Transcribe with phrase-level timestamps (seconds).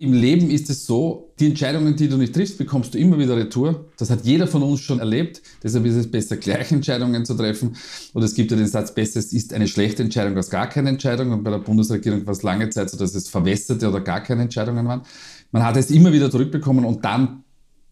[0.00, 3.36] Im Leben ist es so, die Entscheidungen, die du nicht triffst, bekommst du immer wieder
[3.36, 3.86] retour.
[3.96, 5.42] Das hat jeder von uns schon erlebt.
[5.60, 7.74] Deshalb ist es besser, gleich Entscheidungen zu treffen.
[8.12, 10.90] Und es gibt ja den Satz, besser es ist eine schlechte Entscheidung als gar keine
[10.90, 11.32] Entscheidung.
[11.32, 14.42] Und bei der Bundesregierung war es lange Zeit so, dass es verwässerte oder gar keine
[14.42, 15.02] Entscheidungen waren.
[15.50, 17.42] Man hat es immer wieder zurückbekommen und dann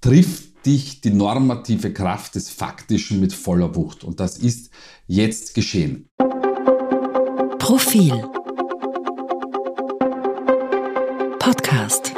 [0.01, 4.05] trifft dich die normative Kraft des Faktischen mit voller Wucht.
[4.05, 4.71] Und das ist
[5.09, 6.09] jetzt geschehen.
[7.59, 8.23] Profil
[11.47, 12.13] Podcast.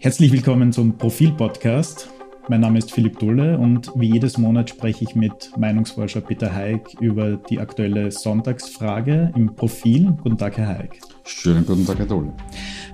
[0.00, 2.10] Herzlich willkommen zum Profil-Podcast.
[2.48, 6.96] Mein Name ist Philipp Dulle und wie jedes Monat spreche ich mit Meinungsforscher Peter Haig
[7.00, 10.10] über die aktuelle Sonntagsfrage im Profil.
[10.24, 10.98] Guten Tag, Herr Haig.
[11.22, 12.32] Schönen guten Tag, Herr Dulle.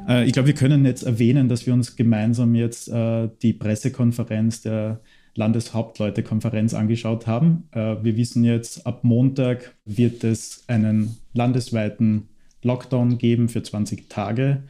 [0.06, 4.60] Äh, ich glaube, wir können jetzt erwähnen, dass wir uns gemeinsam jetzt äh, die Pressekonferenz
[4.60, 5.00] der
[5.34, 7.70] Landeshauptleutekonferenz angeschaut haben.
[7.72, 12.28] Äh, wir wissen jetzt, ab Montag wird es einen landesweiten
[12.66, 14.62] Lockdown geben für 20 Tage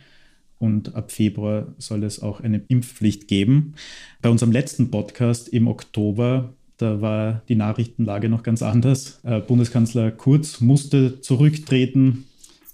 [0.58, 3.74] und ab Februar soll es auch eine Impfpflicht geben.
[4.22, 9.20] Bei unserem letzten Podcast im Oktober, da war die Nachrichtenlage noch ganz anders.
[9.22, 12.24] Äh, Bundeskanzler Kurz musste zurücktreten.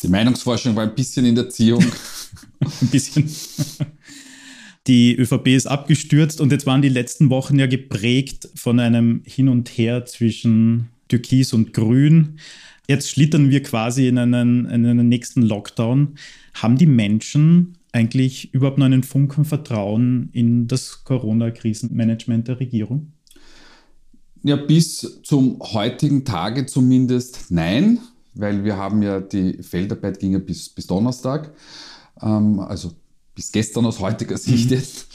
[0.03, 1.84] Die Meinungsforschung war ein bisschen in der Ziehung.
[2.61, 3.31] ein bisschen.
[4.89, 9.48] Die ÖVP ist abgestürzt und jetzt waren die letzten Wochen ja geprägt von einem Hin
[9.48, 12.39] und Her zwischen Türkis und Grün.
[12.88, 16.16] Jetzt schlittern wir quasi in einen, in einen nächsten Lockdown.
[16.55, 23.12] Haben die Menschen eigentlich überhaupt noch einen Funken Vertrauen in das Corona-Krisenmanagement der Regierung?
[24.42, 28.00] Ja, bis zum heutigen Tage zumindest nein,
[28.34, 31.53] weil wir haben ja die Feldarbeit ging ja bis, bis Donnerstag,
[32.20, 32.92] ähm, also
[33.34, 34.77] bis gestern aus heutiger Sicht mhm.
[34.77, 35.06] jetzt.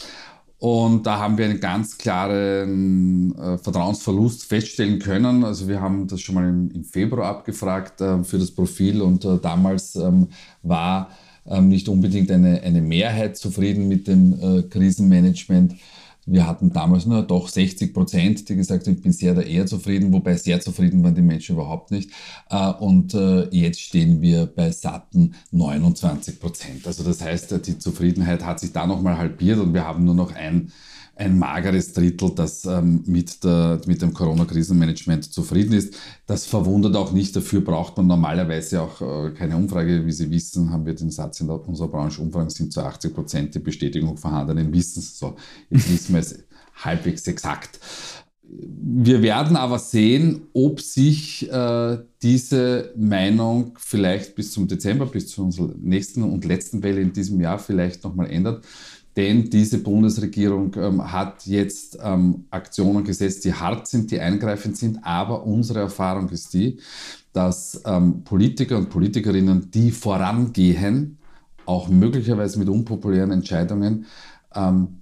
[0.59, 5.43] Und da haben wir einen ganz klaren äh, Vertrauensverlust feststellen können.
[5.43, 9.23] Also wir haben das schon mal im, im Februar abgefragt äh, für das Profil und
[9.23, 10.29] äh, damals ähm,
[10.63, 11.11] war
[11.45, 15.75] ähm, nicht unbedingt eine, eine Mehrheit zufrieden mit dem äh, Krisenmanagement.
[16.29, 19.65] Wir hatten damals nur doch 60 Prozent, die gesagt haben, ich bin sehr da eher
[19.65, 22.11] zufrieden, wobei sehr zufrieden waren die Menschen überhaupt nicht.
[22.49, 26.85] Äh, und äh, jetzt stehen wir bei satten 29 Prozent.
[26.85, 30.35] Also das heißt, die Zufriedenheit hat sich da nochmal halbiert und wir haben nur noch
[30.35, 30.71] ein
[31.17, 35.95] ein mageres Drittel, das ähm, mit, der, mit dem Corona-Krisenmanagement zufrieden ist.
[36.27, 37.35] Das verwundert auch nicht.
[37.35, 40.05] Dafür braucht man normalerweise auch äh, keine Umfrage.
[40.05, 43.13] Wie Sie wissen, haben wir den Satz in der, unserer Branche, Umfragen sind zu 80
[43.13, 45.17] Prozent die Bestätigung vorhandenen Wissens.
[45.17, 45.35] So,
[45.69, 46.37] jetzt wissen wir es
[46.75, 47.79] halbwegs exakt.
[48.49, 55.43] Wir werden aber sehen, ob sich äh, diese Meinung vielleicht bis zum Dezember, bis zu
[55.43, 58.63] unserer nächsten und letzten Welle in diesem Jahr vielleicht nochmal ändert.
[59.17, 64.99] Denn diese Bundesregierung ähm, hat jetzt ähm, Aktionen gesetzt, die hart sind, die eingreifend sind.
[65.03, 66.79] Aber unsere Erfahrung ist die,
[67.33, 71.17] dass ähm, Politiker und Politikerinnen, die vorangehen,
[71.65, 74.05] auch möglicherweise mit unpopulären Entscheidungen,
[74.53, 74.99] ähm,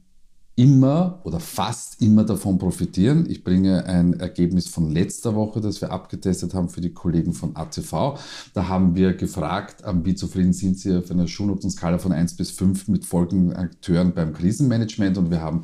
[0.55, 3.25] immer oder fast immer davon profitieren.
[3.29, 7.55] Ich bringe ein Ergebnis von letzter Woche, das wir abgetestet haben für die Kollegen von
[7.55, 8.17] ATV.
[8.53, 12.51] Da haben wir gefragt, ähm, wie zufrieden sind Sie auf einer Schulnotenskala von 1 bis
[12.51, 15.63] 5 mit folgenden Akteuren beim Krisenmanagement und wir haben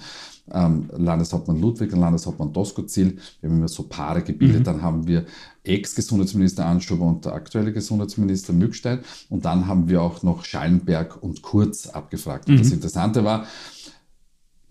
[0.54, 3.18] ähm, Landeshauptmann Ludwig und Landeshauptmann Doskozil.
[3.40, 4.62] Wir haben immer so Paare gebildet.
[4.62, 4.64] Mhm.
[4.66, 5.26] Dann haben wir
[5.64, 9.00] Ex-Gesundheitsminister Anschuber und der aktuelle Gesundheitsminister Mückstein.
[9.30, 12.48] Und dann haben wir auch noch Schallenberg und Kurz abgefragt.
[12.48, 12.60] Und mhm.
[12.60, 13.46] das Interessante war,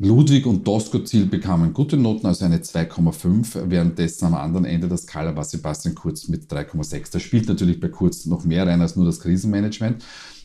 [0.02, 5.36] Ludwig und Doskozil bekamen gute Noten, also eine 2,5, währenddessen am anderen Ende der Skala
[5.36, 7.12] war Sebastian Kurz mit 3,6.
[7.12, 10.02] Da spielt natürlich bei Kurz noch mehr rein als nur das Krisenmanagement.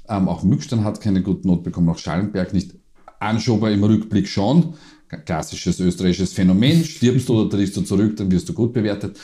[0.09, 2.75] Ähm, auch Mückstein hat keine guten Noten bekommen, auch Schallenberg nicht.
[3.19, 4.73] Anschober im Rückblick schon.
[5.23, 6.83] Klassisches österreichisches Phänomen.
[6.83, 9.17] Stirbst du oder trittst du zurück, dann wirst du gut bewertet.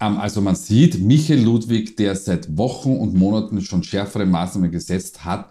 [0.00, 5.24] Ähm, also man sieht, Michael Ludwig, der seit Wochen und Monaten schon schärfere Maßnahmen gesetzt
[5.24, 5.50] hat,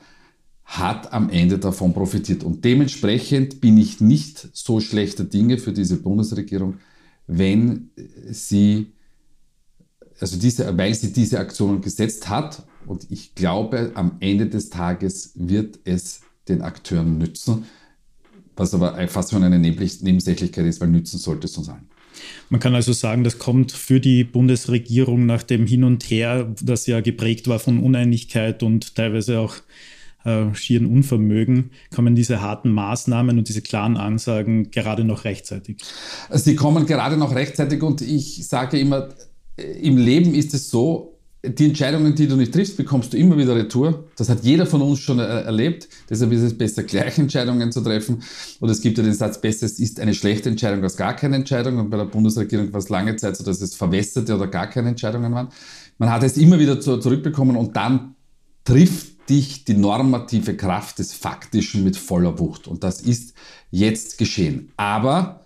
[0.71, 2.45] hat am Ende davon profitiert.
[2.45, 6.75] Und dementsprechend bin ich nicht so schlechter Dinge für diese Bundesregierung,
[7.27, 7.89] wenn
[8.29, 8.93] sie,
[10.21, 12.63] also diese, weil sie diese Aktionen gesetzt hat.
[12.85, 17.65] Und ich glaube, am Ende des Tages wird es den Akteuren nützen,
[18.55, 21.89] was aber fast schon eine Nebensächlichkeit ist, weil nützen sollte es uns allen.
[22.49, 26.87] Man kann also sagen, das kommt für die Bundesregierung nach dem Hin und Her, das
[26.87, 29.55] ja geprägt war von Uneinigkeit und teilweise auch
[30.23, 35.77] äh, schieren Unvermögen, kommen diese harten Maßnahmen und diese klaren Ansagen gerade noch rechtzeitig?
[36.31, 39.09] Sie kommen gerade noch rechtzeitig und ich sage immer,
[39.57, 41.11] äh, im Leben ist es so,
[41.43, 44.05] die Entscheidungen, die du nicht triffst, bekommst du immer wieder retour.
[44.15, 45.89] Das hat jeder von uns schon er erlebt.
[46.07, 48.21] Deshalb ist es besser, gleich Entscheidungen zu treffen.
[48.59, 51.37] Und es gibt ja den Satz, besser es ist eine schlechte Entscheidung als gar keine
[51.37, 51.79] Entscheidung.
[51.79, 54.89] Und bei der Bundesregierung war es lange Zeit so, dass es verwässerte oder gar keine
[54.89, 55.49] Entscheidungen waren.
[55.97, 58.13] Man hat es immer wieder zurückbekommen und dann
[58.63, 62.67] trifft dich die normative Kraft des Faktischen mit voller Wucht.
[62.67, 63.33] Und das ist
[63.71, 64.71] jetzt geschehen.
[64.75, 65.45] Aber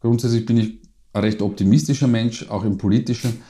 [0.00, 0.78] grundsätzlich bin ich
[1.12, 3.42] ein recht optimistischer Mensch, auch im politischen.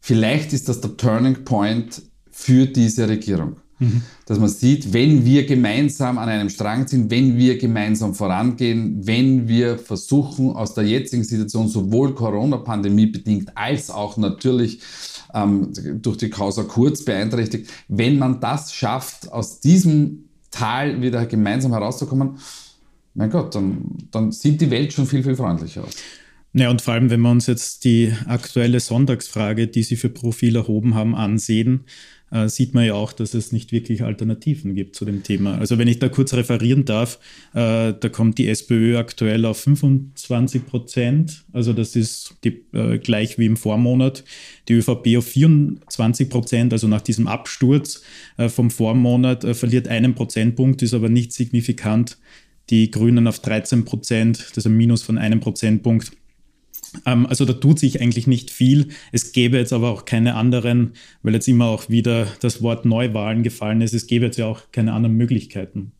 [0.00, 3.56] Vielleicht ist das der Turning Point für diese Regierung.
[3.80, 4.02] Mhm.
[4.26, 9.48] Dass man sieht, wenn wir gemeinsam an einem Strang sind, wenn wir gemeinsam vorangehen, wenn
[9.48, 14.80] wir versuchen, aus der jetzigen Situation sowohl Corona-Pandemie bedingt als auch natürlich
[15.34, 15.72] ähm,
[16.02, 22.38] durch die Causa Kurz beeinträchtigt, wenn man das schafft, aus diesem Tal wieder gemeinsam herauszukommen,
[23.14, 25.94] mein Gott, dann, dann sieht die Welt schon viel, viel freundlicher aus.
[26.52, 30.56] Ja, und vor allem, wenn wir uns jetzt die aktuelle Sonntagsfrage, die Sie für Profil
[30.56, 31.84] erhoben haben, ansehen,
[32.30, 35.58] äh, sieht man ja auch, dass es nicht wirklich Alternativen gibt zu dem Thema.
[35.58, 37.18] Also wenn ich da kurz referieren darf,
[37.54, 43.38] äh, da kommt die SPÖ aktuell auf 25 Prozent, also das ist die, äh, gleich
[43.38, 44.24] wie im Vormonat,
[44.68, 48.02] die ÖVP auf 24 Prozent, also nach diesem Absturz
[48.36, 52.18] äh, vom Vormonat äh, verliert einen Prozentpunkt, ist aber nicht signifikant.
[52.70, 56.12] Die Grünen auf 13 Prozent, das ist ein Minus von einem Prozentpunkt.
[57.06, 58.88] Ähm, also da tut sich eigentlich nicht viel.
[59.12, 60.92] Es gäbe jetzt aber auch keine anderen,
[61.22, 64.60] weil jetzt immer auch wieder das Wort Neuwahlen gefallen ist, es gäbe jetzt ja auch
[64.72, 65.92] keine anderen Möglichkeiten.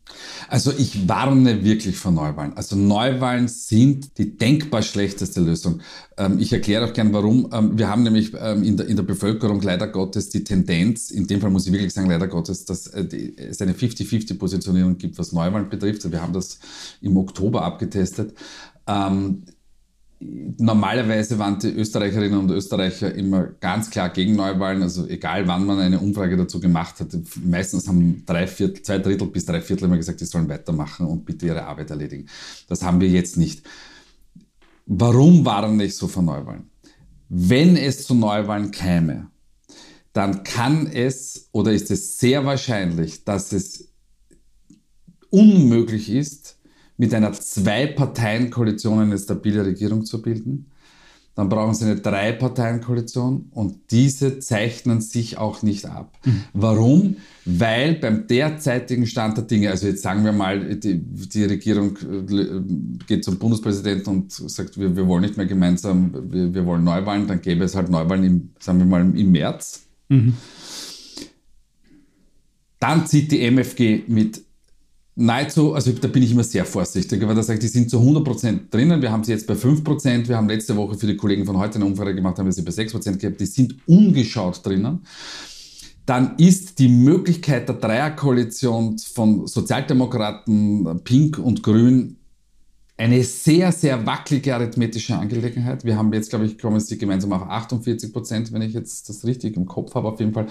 [0.49, 2.53] Also ich warne wirklich vor Neuwahlen.
[2.57, 5.81] Also Neuwahlen sind die denkbar schlechteste Lösung.
[6.17, 7.49] Ähm, ich erkläre auch gern warum.
[7.53, 11.39] Ähm, wir haben nämlich in der, in der Bevölkerung leider Gottes die Tendenz, in dem
[11.39, 13.05] Fall muss ich wirklich sagen, leider Gottes, dass äh,
[13.37, 16.09] es eine 50-50-Positionierung gibt, was Neuwahlen betrifft.
[16.11, 16.59] Wir haben das
[17.01, 18.33] im Oktober abgetestet
[20.21, 25.79] normalerweise waren die Österreicherinnen und Österreicher immer ganz klar gegen Neuwahlen, also egal wann man
[25.79, 27.07] eine Umfrage dazu gemacht hat,
[27.43, 31.25] meistens haben drei Viertel, zwei Drittel bis drei Viertel immer gesagt, sie sollen weitermachen und
[31.25, 32.27] bitte ihre Arbeit erledigen.
[32.67, 33.63] Das haben wir jetzt nicht.
[34.85, 36.69] Warum waren nicht so für Neuwahlen?
[37.29, 39.27] Wenn es zu Neuwahlen käme,
[40.13, 43.93] dann kann es oder ist es sehr wahrscheinlich, dass es
[45.29, 46.57] unmöglich ist,
[47.01, 50.67] mit einer Zwei-Parteien-Koalition eine stabile Regierung zu bilden.
[51.33, 56.15] Dann brauchen sie eine Drei-Parteien-Koalition und diese zeichnen sich auch nicht ab.
[56.23, 56.43] Mhm.
[56.53, 57.15] Warum?
[57.43, 63.05] Weil beim derzeitigen Stand der Dinge, also jetzt sagen wir mal, die, die Regierung äh,
[63.07, 67.25] geht zum Bundespräsidenten und sagt, wir, wir wollen nicht mehr gemeinsam, wir, wir, wollen Neuwahlen,
[67.25, 69.87] dann gäbe es halt Neuwahlen im, sagen wir mal, im März.
[70.09, 70.37] Mhm.
[72.77, 74.43] Dann zieht die MFG mit
[75.15, 77.99] nahezu, also da bin ich immer sehr vorsichtig, weil da sage ich, die sind zu
[77.99, 79.01] 100% drinnen.
[79.01, 80.27] Wir haben sie jetzt bei 5%.
[80.27, 82.63] Wir haben letzte Woche für die Kollegen von heute eine Umfrage gemacht, haben wir sie
[82.63, 83.39] bei 6% gehabt.
[83.39, 85.05] Die sind ungeschaut drinnen.
[86.05, 92.17] Dann ist die Möglichkeit der Dreierkoalition von Sozialdemokraten, Pink und Grün
[93.01, 95.83] eine sehr, sehr wackelige arithmetische Angelegenheit.
[95.83, 99.25] Wir haben jetzt, glaube ich, kommen sie gemeinsam auf 48 Prozent, wenn ich jetzt das
[99.25, 100.07] richtig im Kopf habe.
[100.07, 100.45] Auf jeden Fall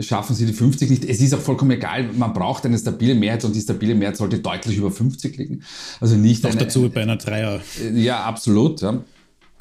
[0.00, 1.04] schaffen sie die 50 nicht.
[1.04, 4.40] Es ist auch vollkommen egal, man braucht eine stabile Mehrheit und die stabile Mehrheit sollte
[4.40, 5.62] deutlich über 50 liegen.
[6.00, 7.60] Also nicht auch eine, dazu bei einer Dreier.
[7.94, 8.80] Ja, absolut.
[8.80, 9.00] Ja.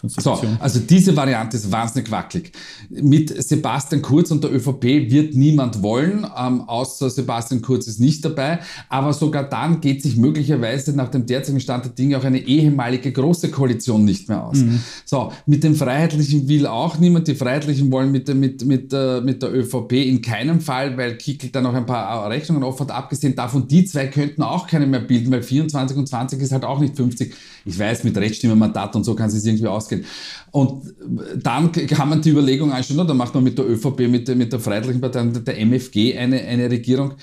[0.05, 2.51] So, also diese Variante ist wahnsinnig wackelig.
[2.89, 8.25] Mit Sebastian Kurz und der ÖVP wird niemand wollen, ähm, außer Sebastian Kurz ist nicht
[8.25, 8.59] dabei.
[8.89, 13.13] Aber sogar dann geht sich möglicherweise nach dem derzeitigen Stand der Dinge auch eine ehemalige
[13.13, 14.57] große Koalition nicht mehr aus.
[14.57, 14.81] Mhm.
[15.05, 17.29] So, mit den Freiheitlichen will auch niemand.
[17.29, 21.49] Die Freiheitlichen wollen mit, mit, mit, äh, mit der ÖVP in keinem Fall, weil Kickel
[21.49, 22.91] da noch ein paar Rechnungen offen hat.
[22.91, 26.65] Abgesehen davon, die zwei könnten auch keine mehr bilden, weil 24 und 20 ist halt
[26.65, 27.33] auch nicht 50.
[27.65, 30.05] Ich weiß, mit Rechtsstimmenmandat und so kann es irgendwie ausgehen ausgehen.
[30.51, 30.93] Und
[31.41, 34.51] dann kann man die Überlegung einstellen, da macht man mit der ÖVP, mit der, mit
[34.51, 37.13] der Freiheitlichen Partei und der MFG eine, eine Regierung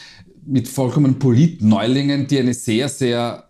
[0.47, 3.45] mit vollkommen Politneulingen, die eine sehr, sehr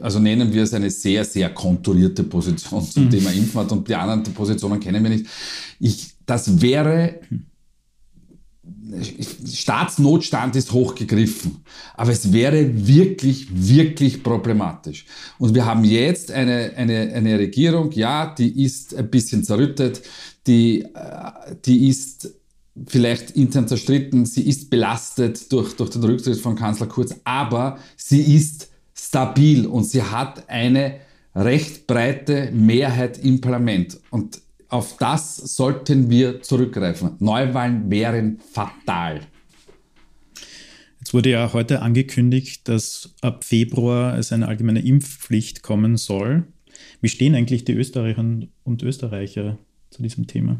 [0.00, 3.10] also nennen wir es eine sehr, sehr konturierte Position zum mhm.
[3.10, 5.26] Thema Impfen hat und die anderen Positionen kennen wir nicht.
[5.78, 7.20] Ich, das wäre
[9.46, 11.64] Staatsnotstand ist hochgegriffen,
[11.94, 15.06] aber es wäre wirklich, wirklich problematisch.
[15.38, 20.02] Und wir haben jetzt eine, eine, eine Regierung, ja, die ist ein bisschen zerrüttet,
[20.46, 22.32] die, äh, die ist
[22.86, 28.36] vielleicht intern zerstritten, sie ist belastet durch, durch den Rücktritt von Kanzler Kurz, aber sie
[28.36, 31.00] ist stabil und sie hat eine
[31.34, 33.98] recht breite Mehrheit im Parlament.
[34.10, 37.16] Und auf das sollten wir zurückgreifen.
[37.18, 39.20] Neuwahlen wären fatal.
[40.98, 46.44] Jetzt wurde ja heute angekündigt, dass ab Februar es eine allgemeine Impfpflicht kommen soll.
[47.00, 49.56] Wie stehen eigentlich die Österreicherinnen und Österreicher
[49.90, 50.58] zu diesem Thema?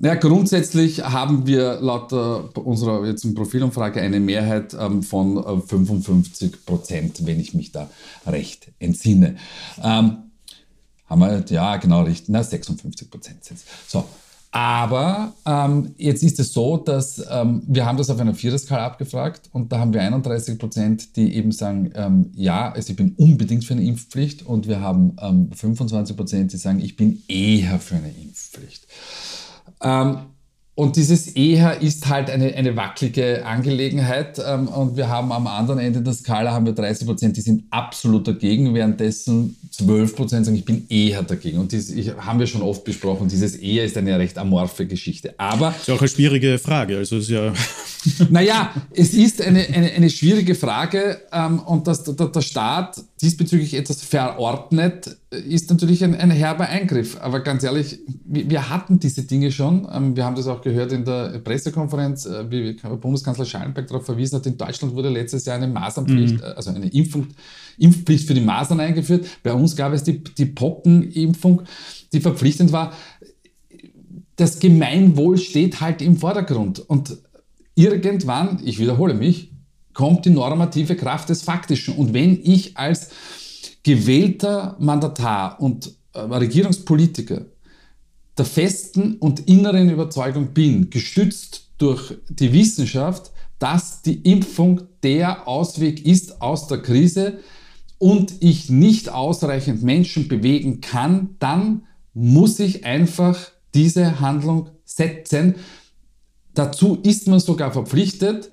[0.00, 6.64] Ja, grundsätzlich haben wir laut äh, unserer jetzt Profilumfrage eine Mehrheit ähm, von äh, 55
[6.64, 7.90] Prozent, wenn ich mich da
[8.24, 9.36] recht entsinne.
[9.82, 10.27] Ähm,
[11.08, 14.04] haben wir, ja, genau, richtig, na, 56 Prozent sind So.
[14.50, 19.50] Aber ähm, jetzt ist es so, dass ähm, wir haben das auf einer Viererskala abgefragt
[19.52, 23.66] und da haben wir 31 Prozent, die eben sagen, ähm, ja, also ich bin unbedingt
[23.66, 25.16] für eine Impfpflicht und wir haben
[25.54, 28.86] 25 ähm, Prozent, die sagen, ich bin eher für eine Impfpflicht.
[30.78, 34.40] Und dieses eher ist halt eine, eine wackelige Angelegenheit.
[34.46, 37.64] Ähm, und wir haben am anderen Ende der Skala haben wir 30 Prozent, die sind
[37.70, 41.58] absolut dagegen, währenddessen 12 Prozent sagen, ich bin eher dagegen.
[41.58, 43.26] Und das ich, haben wir schon oft besprochen.
[43.26, 45.34] Dieses eher ist eine recht amorphe Geschichte.
[45.36, 45.74] Aber.
[45.76, 46.98] ist ja auch eine schwierige Frage.
[46.98, 47.52] Also ist ja.
[48.30, 51.22] naja, es ist eine, eine, eine schwierige Frage.
[51.32, 57.20] Ähm, und dass der, der Staat diesbezüglich etwas verordnet, ist natürlich ein, ein herber Eingriff.
[57.20, 59.86] Aber ganz ehrlich, wir, wir hatten diese Dinge schon.
[59.92, 64.36] Ähm, wir haben das auch gehört in der Pressekonferenz, äh, wie Bundeskanzler Schallenberg darauf verwiesen
[64.36, 66.42] hat, in Deutschland wurde letztes Jahr eine Masernpflicht, mhm.
[66.42, 67.26] Äh, also eine Impfung,
[67.76, 69.26] Impfpflicht für die Masern eingeführt.
[69.42, 71.62] Bei uns gab es die, die Pockenimpfung,
[72.12, 72.94] die verpflichtend war.
[74.36, 76.78] Das Gemeinwohl steht halt im Vordergrund.
[76.78, 77.18] Und
[77.74, 79.52] irgendwann, ich wiederhole mich,
[79.92, 81.96] kommt die normative Kraft des Faktischen.
[81.96, 83.10] Und wenn ich als
[83.88, 87.46] gewählter Mandatar und äh, Regierungspolitiker
[88.36, 96.04] der festen und inneren Überzeugung bin, gestützt durch die Wissenschaft, dass die Impfung der Ausweg
[96.04, 97.38] ist aus der Krise
[97.96, 103.38] und ich nicht ausreichend Menschen bewegen kann, dann muss ich einfach
[103.74, 105.54] diese Handlung setzen.
[106.52, 108.50] Dazu ist man sogar verpflichtet,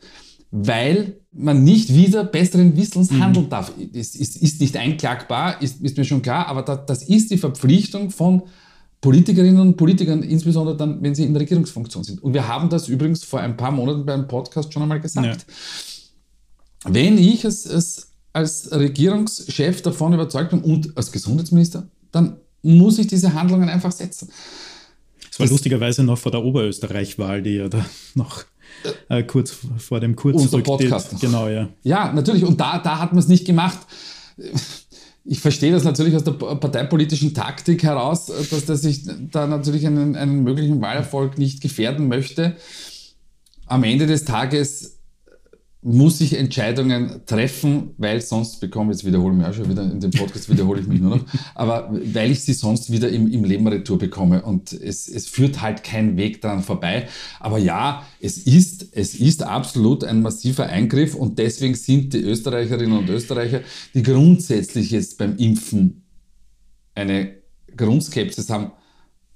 [0.52, 3.24] weil man nicht wieder besseren Wissens mhm.
[3.24, 3.72] handeln darf.
[3.94, 7.38] Es ist, ist, nicht einklagbar, ist, ist, mir schon klar, aber das, das ist die
[7.38, 8.44] Verpflichtung von
[9.02, 12.24] Politikerinnen und Politikern, insbesondere dann, wenn sie in der Regierungsfunktion sind.
[12.24, 15.46] Und wir haben das übrigens vor ein paar Monaten beim Podcast schon einmal gesagt.
[16.86, 16.92] Ja.
[16.92, 23.08] Wenn ich als, als, als Regierungschef davon überzeugt bin und als Gesundheitsminister, dann muss ich
[23.08, 24.30] diese Handlungen einfach setzen.
[25.30, 28.46] Das war lustigerweise noch vor der Oberösterreich-Wahl, die ja da noch
[29.10, 31.20] äh, kurz vor dem Kurz Unser Podcast.
[31.20, 31.70] Genau, ja.
[31.84, 32.44] Ja, natürlich.
[32.44, 33.80] Und da, da hat man es nicht gemacht
[35.26, 40.16] ich verstehe das natürlich aus der parteipolitischen Taktik heraus, dass, dass ich da natürlich einen,
[40.16, 42.56] einen möglichen Wahlerfolg nicht gefährden möchte.
[43.66, 44.95] Am Ende des Tages
[45.88, 49.84] muss ich Entscheidungen treffen, weil sonst bekomme ich, jetzt wiederhole ich mich auch schon wieder,
[49.84, 51.26] in dem Podcast wiederhole ich mich nur noch,
[51.56, 55.62] aber weil ich sie sonst wieder im, im Leben retour bekomme und es, es führt
[55.62, 57.08] halt kein Weg daran vorbei.
[57.40, 62.98] Aber ja, es ist, es ist absolut ein massiver Eingriff und deswegen sind die Österreicherinnen
[62.98, 63.62] und Österreicher,
[63.94, 66.04] die grundsätzlich jetzt beim Impfen
[66.96, 67.36] eine
[67.78, 68.72] Grundskepsis haben,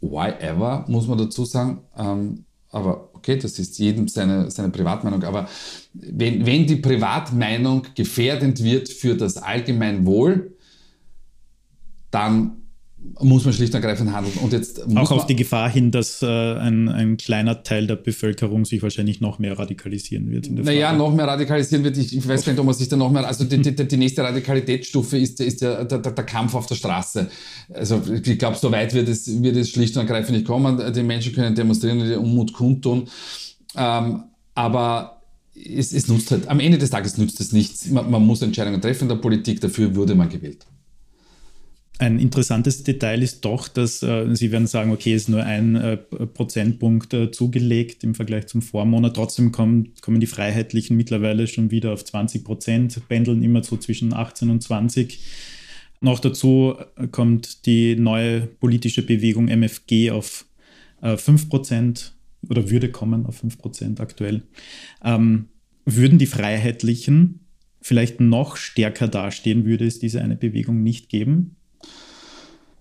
[0.01, 5.23] why ever, muss man dazu sagen, ähm, aber okay, das ist jedem seine, seine Privatmeinung,
[5.23, 5.47] aber
[5.93, 10.55] wenn, wenn die Privatmeinung gefährdend wird für das Allgemeinwohl,
[12.11, 12.68] dann
[13.21, 14.37] muss man schlicht und ergreifend handeln.
[14.41, 18.65] Und jetzt Auch auf die Gefahr hin, dass äh, ein, ein kleiner Teil der Bevölkerung
[18.65, 20.49] sich wahrscheinlich noch mehr radikalisieren wird.
[20.49, 21.97] naja, noch mehr radikalisieren wird.
[21.97, 23.25] Ich, ich weiß gar nicht, ob man sich da noch mehr.
[23.25, 27.29] Also die, die, die nächste Radikalitätsstufe ist, ist der, der, der, Kampf auf der Straße.
[27.73, 30.93] Also ich glaube, so weit wird es, wird es schlicht und ergreifend nicht kommen.
[30.93, 33.07] Die Menschen können demonstrieren und Unmut kundtun.
[33.75, 34.23] Ähm,
[34.55, 35.21] aber
[35.55, 37.87] es, es, nutzt halt, am Ende des Tages nützt es nichts.
[37.87, 40.65] Man, man muss Entscheidungen treffen in der Politik, dafür wurde man gewählt.
[41.99, 45.97] Ein interessantes Detail ist doch, dass äh, Sie werden sagen, okay, ist nur ein äh,
[45.97, 49.17] Prozentpunkt äh, zugelegt im Vergleich zum Vormonat.
[49.17, 54.13] Trotzdem kommen, kommen die Freiheitlichen mittlerweile schon wieder auf 20 Prozent, pendeln immer so zwischen
[54.13, 55.19] 18 und 20.
[55.99, 60.45] Noch dazu äh, kommt die neue politische Bewegung MFG auf
[61.01, 62.13] äh, 5 Prozent
[62.49, 64.43] oder würde kommen auf 5 Prozent aktuell.
[65.03, 65.49] Ähm,
[65.83, 67.41] würden die Freiheitlichen
[67.81, 71.57] vielleicht noch stärker dastehen, würde es diese eine Bewegung nicht geben?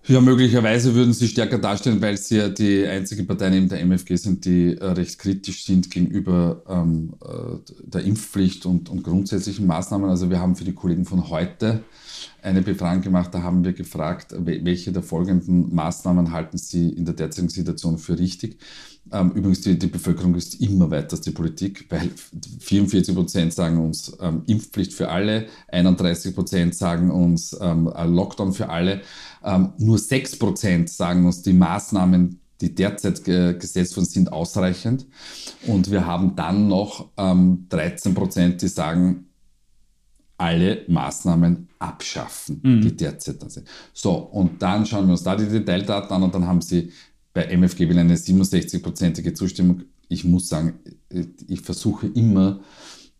[0.07, 4.15] Ja, möglicherweise würden sie stärker darstellen, weil sie ja die einzige Partei neben der MFG
[4.15, 10.09] sind, die äh, recht kritisch sind gegenüber ähm, äh, der Impfpflicht und, und, grundsätzlichen Maßnahmen.
[10.09, 11.83] Also wir haben für die Kollegen von heute
[12.41, 17.13] eine Befragung gemacht, da haben wir gefragt, welche der folgenden Maßnahmen halten Sie in der
[17.13, 18.57] derzeitigen Situation für richtig.
[19.11, 22.11] Ähm, übrigens, die, die, Bevölkerung ist immer weiter als die Politik, weil
[22.59, 28.69] 44 Prozent sagen uns ähm, Impfpflicht für alle, 31 Prozent sagen uns ähm, Lockdown für
[28.69, 29.01] alle,
[29.43, 35.05] ähm, nur 6 Prozent sagen uns, die Maßnahmen, die derzeit ge gesetzt worden sind, ausreichend.
[35.65, 37.69] Und wir haben dann noch 13
[38.11, 39.29] ähm, Prozent, die sagen,
[40.39, 42.81] alle Maßnahmen abschaffen, mhm.
[42.81, 43.67] die derzeit da sind.
[43.93, 46.91] So, und dann schauen wir uns da die Detaildaten an und dann haben sie
[47.33, 49.83] bei MFG will eine 67-prozentige Zustimmung.
[50.07, 50.79] Ich muss sagen,
[51.47, 52.61] ich versuche immer,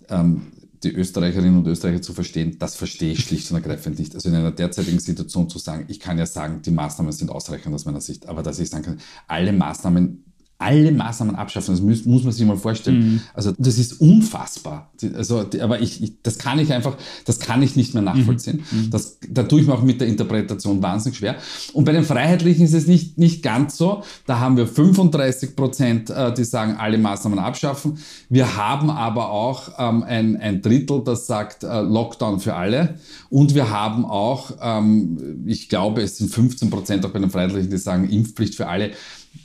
[0.10, 0.52] ähm,
[0.84, 4.16] die Österreicherinnen und Österreicher zu verstehen, das verstehe ich schlicht und ergreifend nicht.
[4.16, 7.74] Also in einer derzeitigen Situation zu sagen, ich kann ja sagen, die Maßnahmen sind ausreichend
[7.76, 10.24] aus meiner Sicht, aber dass ich sagen kann, alle Maßnahmen
[10.60, 11.74] alle Maßnahmen abschaffen.
[11.74, 13.00] Das muss, muss man sich mal vorstellen.
[13.00, 13.22] Mhm.
[13.34, 14.92] Also das ist unfassbar.
[15.16, 18.64] Also, aber ich, ich, das kann ich einfach, das kann ich nicht mehr nachvollziehen.
[18.70, 18.80] Mhm.
[18.80, 18.90] mhm.
[18.90, 21.38] Das, da tue ich mir auch mit der Interpretation wahnsinnig schwer.
[21.72, 24.04] Und bei den Freiheitlichen ist es nicht, nicht ganz so.
[24.26, 27.98] Da haben wir 35 Prozent, äh, die sagen, alle Maßnahmen abschaffen.
[28.28, 32.96] Wir haben aber auch ähm, ein, ein Drittel, das sagt äh, Lockdown für alle.
[33.30, 37.72] Und wir haben auch, ähm, ich glaube, es sind 15 Prozent auch bei den Freiheitlichen,
[37.72, 38.92] die sagen Impfpflicht für alle.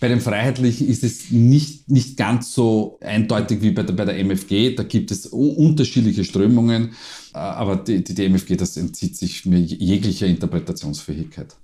[0.00, 4.18] Bei den Freiheitlichen ist es nicht, nicht ganz so eindeutig wie bei der, bei der
[4.18, 4.74] MFG.
[4.74, 6.92] Da gibt es unterschiedliche Strömungen,
[7.34, 11.56] äh, aber die, die, die MFG, das entzieht sich mir jeglicher Interpretationsfähigkeit.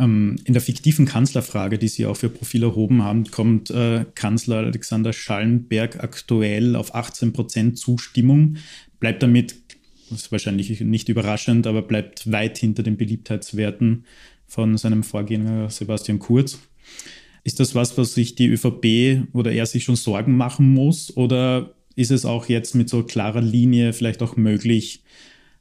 [0.00, 4.58] Ähm, in der fiktiven Kanzlerfrage, die Sie auch für Profil erhoben haben, kommt äh, Kanzler
[4.58, 8.56] Alexander Schallenberg aktuell auf 18 Prozent Zustimmung,
[8.98, 9.56] bleibt damit,
[10.08, 14.04] das ist wahrscheinlich nicht überraschend, aber bleibt weit hinter den Beliebtheitswerten
[14.50, 16.58] von seinem Vorgänger Sebastian Kurz.
[17.44, 21.16] Ist das was, was sich die ÖVP oder er sich schon Sorgen machen muss?
[21.16, 25.04] Oder ist es auch jetzt mit so klarer Linie vielleicht auch möglich,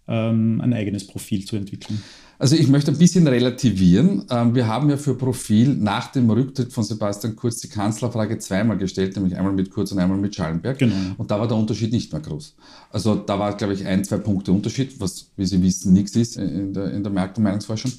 [0.08, 2.02] ähm, ein eigenes Profil zu entwickeln?
[2.40, 4.26] Also ich möchte ein bisschen relativieren.
[4.32, 8.78] Ähm, wir haben ja für Profil nach dem Rücktritt von Sebastian Kurz die Kanzlerfrage zweimal
[8.78, 10.80] gestellt, nämlich einmal mit Kurz und einmal mit Schallenberg.
[10.80, 10.96] Genau.
[11.18, 12.56] Und da war der Unterschied nicht mehr groß.
[12.92, 16.38] Also da war, glaube ich, ein, zwei Punkte Unterschied, was, wie Sie wissen, nichts ist
[16.38, 17.92] in der, in der Markt- und Meinungsforschung.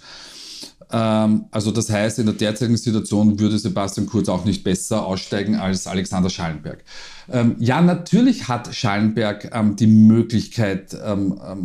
[0.93, 5.57] Ähm, also das heißt, in der derzeitigen Situation würde Sebastian Kurz auch nicht besser aussteigen
[5.57, 6.85] als Alexander Schallenberg.
[7.31, 10.97] Ähm, ja, natürlich hat Schallenberg ähm, die Möglichkeit,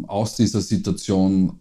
[0.07, 1.59] aus dieser Situation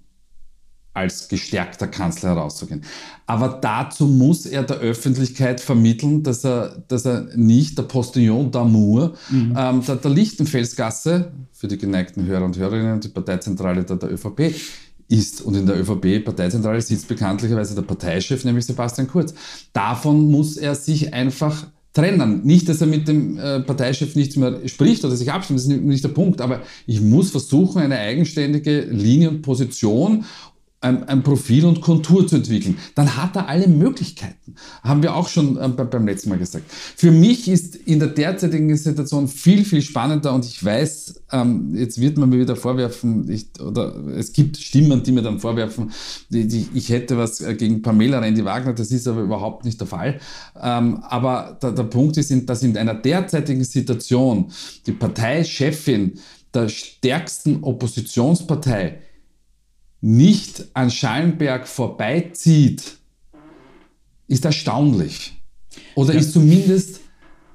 [0.94, 2.84] als gestärkter Kanzler herauszugehen.
[3.26, 9.14] Aber dazu muss er der Öffentlichkeit vermitteln, dass er, dass er nicht der Postillon d'Amour
[9.28, 9.54] mhm.
[9.58, 14.54] ähm, der, der Lichtenfelsgasse, für die geneigten Hörer und Hörerinnen, die Parteizentrale der, der ÖVP,
[15.08, 15.42] ist.
[15.42, 19.34] Und in der ÖVP-Parteizentrale sitzt bekanntlicherweise der Parteichef, nämlich Sebastian Kurz.
[19.72, 22.42] Davon muss er sich einfach trennen.
[22.44, 25.80] Nicht, dass er mit dem äh, Parteichef nichts mehr spricht oder sich abstimmt, das ist
[25.80, 30.24] nicht der Punkt, aber ich muss versuchen, eine eigenständige Linie und Position
[30.84, 34.54] ein, ein, Profil und Kontur zu entwickeln, dann hat er alle Möglichkeiten.
[34.82, 36.64] Haben wir auch schon äh, beim letzten Mal gesagt.
[36.68, 42.00] Für mich ist in der derzeitigen Situation viel, viel spannender und ich weiß, ähm, jetzt
[42.00, 45.90] wird man mir wieder vorwerfen, ich, oder es gibt Stimmen, die mir dann vorwerfen,
[46.28, 49.86] die, die, ich hätte was äh, gegen Pamela Rendi-Wagner, das ist aber überhaupt nicht der
[49.86, 50.20] Fall.
[50.60, 54.52] Ähm, aber der, der Punkt ist, dass in einer derzeitigen Situation
[54.86, 56.18] die Parteichefin
[56.52, 58.98] der stärksten Oppositionspartei
[60.04, 62.98] nicht an Schallenberg vorbeizieht,
[64.28, 65.40] ist erstaunlich.
[65.94, 66.20] Oder ja.
[66.20, 67.00] ist zumindest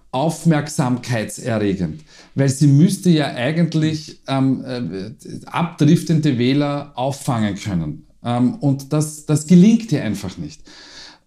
[0.09, 2.01] aufmerksamkeitserregend.
[2.33, 5.11] Weil sie müsste ja eigentlich ähm, äh,
[5.45, 8.07] abdriftende Wähler auffangen können.
[8.23, 10.61] Ähm, und das, das gelingt ihr einfach nicht.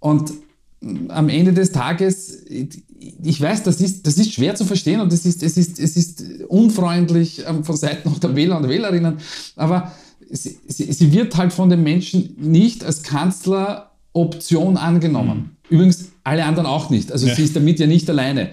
[0.00, 0.32] Und
[0.80, 5.12] mm, am Ende des Tages, ich weiß, das ist, das ist schwer zu verstehen und
[5.12, 9.18] es ist, es ist, es ist unfreundlich ähm, von Seiten der Wähler und Wählerinnen,
[9.54, 9.92] aber
[10.32, 15.56] sie, sie, sie wird halt von den Menschen nicht als Kanzleroption angenommen.
[15.68, 15.76] Mhm.
[15.76, 17.12] Übrigens alle anderen auch nicht.
[17.12, 17.34] Also ja.
[17.34, 18.50] sie ist damit ja nicht alleine.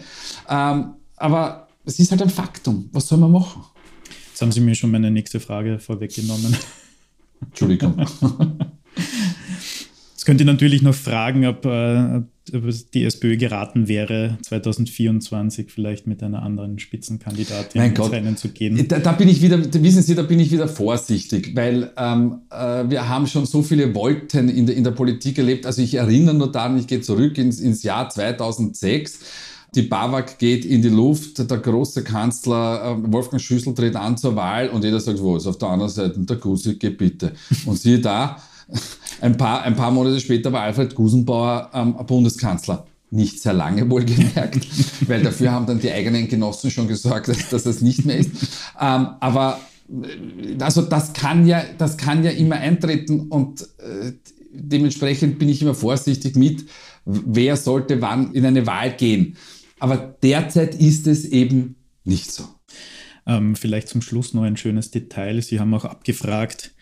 [0.48, 2.90] Ähm, aber es ist halt ein Faktum.
[2.92, 3.64] Was soll man machen?
[4.30, 6.56] Jetzt haben Sie mir schon meine nächste Frage vorweggenommen.
[7.42, 8.06] Entschuldigung.
[10.20, 12.18] Jetzt könnt ihr natürlich noch fragen, ob, äh,
[12.54, 18.50] ob die SPÖ geraten wäre, 2024 vielleicht mit einer anderen Spitzenkandidatin mein ins Rennen zu
[18.50, 18.86] gehen.
[18.90, 22.90] Da, da, bin ich wieder, wissen Sie, da bin ich wieder vorsichtig, weil ähm, äh,
[22.90, 25.66] wir haben schon so viele Wolken in der, in der Politik erlebt.
[25.66, 29.20] Also ich erinnere nur daran, ich gehe zurück ins, ins Jahr 2006.
[29.74, 34.36] Die BAWAG geht in die Luft, der große Kanzler äh, Wolfgang Schüssel tritt an zur
[34.36, 37.32] Wahl und jeder sagt, wo ist auf der anderen Seite der Gusi, geh bitte.
[37.66, 38.36] Und siehe da,
[39.22, 42.86] ein paar, ein paar Monate später war Alfred Gusenbauer ähm, Bundeskanzler.
[43.12, 44.68] Nicht sehr lange wohlgemerkt,
[45.08, 48.32] weil dafür haben dann die eigenen Genossen schon gesorgt, dass, dass das nicht mehr ist.
[48.80, 54.14] Ähm, aber äh, also das kann ja, das kann ja immer eintreten und äh,
[54.52, 56.66] dementsprechend bin ich immer vorsichtig mit,
[57.06, 59.38] wer sollte wann in eine Wahl gehen.
[59.80, 62.44] Aber derzeit ist es eben nicht so.
[63.26, 65.42] Ähm, vielleicht zum Schluss noch ein schönes Detail.
[65.42, 66.74] Sie haben auch abgefragt,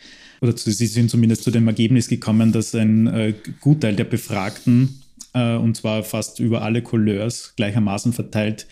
[0.41, 5.01] oder zu, sie sind zumindest zu dem Ergebnis gekommen, dass ein äh, Gutteil der Befragten,
[5.33, 8.67] äh, und zwar fast über alle Couleurs gleichermaßen verteilt,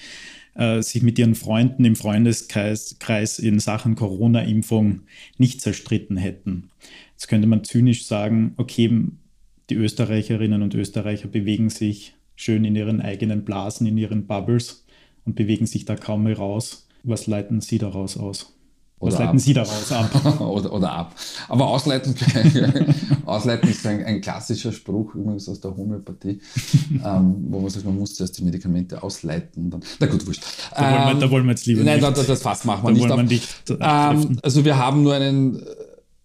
[0.56, 5.02] äh, sich mit ihren Freunden im Freundeskreis Kreis in Sachen Corona-Impfung
[5.38, 6.70] nicht zerstritten hätten.
[7.14, 8.90] Jetzt könnte man zynisch sagen, okay,
[9.70, 14.86] die Österreicherinnen und Österreicher bewegen sich schön in ihren eigenen Blasen, in ihren Bubbles
[15.26, 16.88] und bewegen sich da kaum mehr raus.
[17.04, 18.55] Was leiten Sie daraus aus?
[19.00, 19.40] Was leiten ab.
[19.40, 20.40] Sie daraus ab?
[20.42, 21.16] oder, oder ab.
[21.50, 22.16] Aber ausleiten,
[23.26, 26.40] ausleiten ist ein, ein, klassischer Spruch, übrigens aus der Homöopathie,
[27.06, 29.70] ähm, wo man sagt, man muss zuerst die Medikamente ausleiten.
[29.70, 30.44] Dann, na gut, wurscht.
[30.74, 32.16] Da, ähm, wollen, wir, da wollen wir jetzt lieber nein, nicht.
[32.16, 33.10] Nein, das Fass machen wir nicht.
[33.10, 35.62] Wir nicht ähm, also wir haben nur einen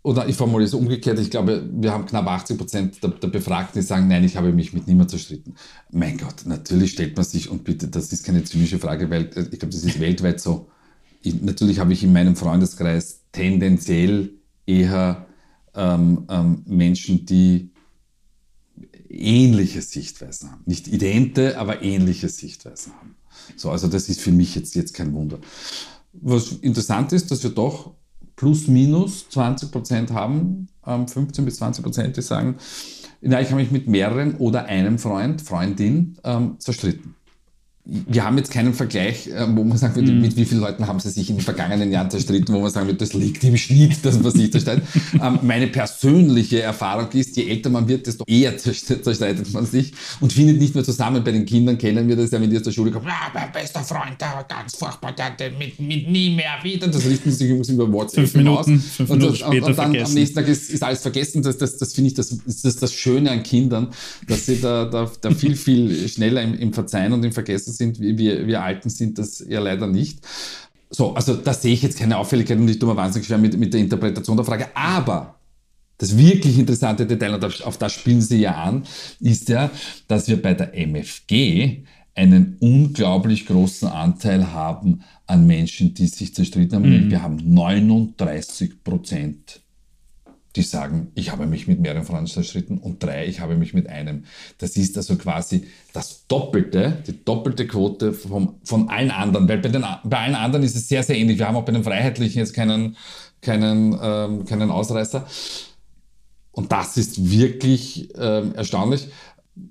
[0.03, 3.81] oder ich formuliere es umgekehrt, ich glaube, wir haben knapp 80 Prozent der, der, Befragten,
[3.81, 5.57] die sagen, nein, ich habe mich mit niemandem zerstritten.
[5.91, 9.47] Mein Gott, natürlich stellt man sich, und bitte, das ist keine zynische Frage, weil äh,
[9.51, 10.69] ich glaube, das ist weltweit so.
[11.23, 14.31] Ich, natürlich habe ich in meinem Freundeskreis tendenziell
[14.67, 15.27] eher
[15.75, 17.71] ähm, ähm, Menschen, die
[19.09, 20.63] ähnliche Sichtweisen haben.
[20.67, 23.17] Nicht idente, aber ähnliche Sichtweisen haben.
[23.57, 25.39] So, also das ist für mich jetzt, jetzt kein Wunder.
[26.13, 27.95] Was interessant ist, dass wir doch
[28.37, 32.57] plus minus 20 Prozent haben, 15 ähm, bis 20 Prozent, die sagen,
[33.21, 37.15] na, ich habe mich mit mehreren oder einem Freund, Freundin ähm, zerstritten
[37.87, 40.21] wir haben jetzt keinen Vergleich, äh, wo man sagen würde, mm.
[40.21, 42.87] mit wie vielen Leuten haben sie sich in den vergangenen Jahren zerstritten, wo man sagen
[42.87, 44.85] würde, das liegt im Schnitt, dass man sich zerstreitet.
[45.15, 50.33] ähm, meine persönliche Erfahrung ist, je älter man wird, desto eher zerstreitet man sich und
[50.33, 51.25] findet nicht mehr zusammen.
[51.25, 53.51] Bei den Kindern kennen wir das ja, wenn die aus der Schule kommen, ah, mein
[53.51, 56.87] bester Freund, der war ganz furchtbar, der, mit, mit nie mehr wieder.
[56.87, 58.67] Das richten sich übrigens über WhatsApp fünf Minuten, aus.
[58.67, 60.07] Fünf Minuten und, und, und, dann vergessen.
[60.07, 61.43] am nächsten Tag ist, ist alles vergessen.
[61.43, 63.89] Das, das, das finde ich das, das, ist das Schöne an Kindern,
[64.29, 68.01] dass sie da, da, da viel, viel schneller im, im Verzeihen und im Vergessen sind,
[68.01, 70.21] wie wir, wir Alten sind das ja leider nicht.
[70.91, 73.57] So, also da sehe ich jetzt keine Auffälligkeit und ich tue mir wahnsinnig schwer mit,
[73.59, 74.69] mit der Interpretation der Frage.
[74.75, 75.37] Aber
[75.99, 78.85] das wirklich interessante Detail, und auf das spielen Sie ja an,
[79.21, 79.71] ist ja,
[80.09, 86.77] dass wir bei der MFG einen unglaublich großen Anteil haben an Menschen, die sich zerstritten
[86.77, 87.07] haben.
[87.07, 87.11] Mhm.
[87.11, 89.61] Wir haben 39 Prozent
[90.57, 93.89] die sagen, ich habe mich mit mehreren Frauen zerstritten und drei, ich habe mich mit
[93.89, 94.25] einem.
[94.59, 99.69] Das ist also quasi das Doppelte, die doppelte Quote vom, von allen anderen, weil bei,
[99.69, 101.39] den, bei allen anderen ist es sehr, sehr ähnlich.
[101.39, 102.97] Wir haben auch bei den Freiheitlichen jetzt keinen,
[103.41, 105.27] keinen, ähm, keinen Ausreißer.
[106.51, 109.07] Und das ist wirklich ähm, erstaunlich.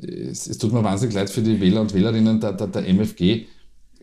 [0.02, 3.48] Es, es, tut mir wahnsinnig leid für die Wähler und Wählerinnen der, der, der MFG.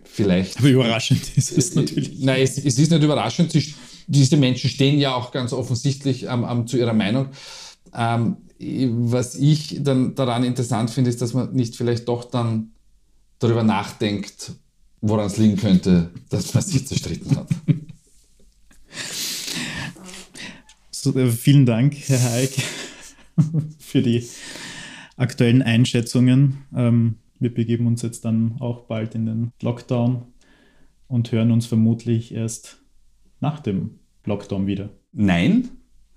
[0.05, 0.59] Vielleicht.
[0.59, 2.21] Aber überraschend ist es natürlich.
[2.21, 3.53] Nein, es, es ist nicht überraschend.
[3.53, 3.75] Sie,
[4.07, 7.29] diese Menschen stehen ja auch ganz offensichtlich ähm, ähm, zu ihrer Meinung.
[7.95, 12.73] Ähm, was ich dann daran interessant finde, ist, dass man nicht vielleicht doch dann
[13.39, 14.53] darüber nachdenkt,
[15.01, 17.49] woran es liegen könnte, dass man sich zerstritten hat.
[20.91, 22.51] So, äh, vielen Dank, Herr Haig,
[23.79, 24.27] für die
[25.17, 26.65] aktuellen Einschätzungen.
[26.75, 30.23] Ähm, wir begeben uns jetzt dann auch bald in den Lockdown
[31.07, 32.79] und hören uns vermutlich erst
[33.41, 34.91] nach dem Lockdown wieder?
[35.13, 35.69] Nein.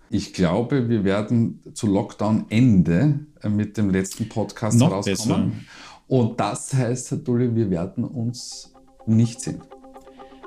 [0.10, 5.52] Ich glaube, wir werden zu Lockdown-Ende äh, mit dem letzten Podcast Noch herauskommen.
[5.52, 5.64] Besser.
[6.08, 8.74] Und das heißt, Herr Dulli, wir werden uns
[9.06, 9.62] nicht sehen.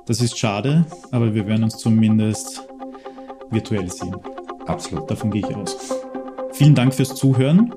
[0.07, 2.67] Das ist schade, aber wir werden uns zumindest
[3.51, 4.17] virtuell sehen.
[4.67, 5.09] Absolut.
[5.09, 5.77] Davon gehe ich aus.
[6.53, 7.73] Vielen Dank fürs Zuhören.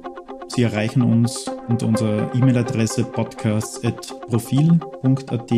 [0.47, 5.51] Sie erreichen uns unter unserer E-Mail-Adresse podcast.profil.at.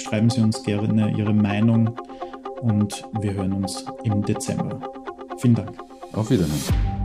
[0.00, 1.90] Schreiben Sie uns gerne Ihre Meinung
[2.60, 4.80] und wir hören uns im Dezember.
[5.38, 5.70] Vielen Dank.
[6.12, 6.97] Auf Wiedersehen.